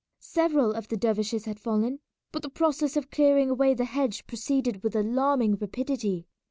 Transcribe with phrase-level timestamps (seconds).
[0.17, 1.99] Several of the dervishes had fallen,
[2.31, 6.25] but the process of clearing away the hedge proceeded with alarming rapidity.